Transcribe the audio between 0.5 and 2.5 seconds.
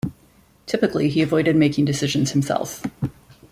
Typically, he avoided making decisions